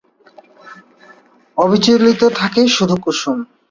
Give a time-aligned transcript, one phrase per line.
[1.57, 3.37] অবিচলিত থাকে শুধু কুসুম।